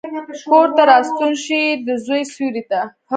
کورته 0.49 0.83
راستون 0.91 1.31
شي، 1.43 1.61
دزوی 1.85 2.23
سیورې 2.33 2.63
ته، 2.69 2.81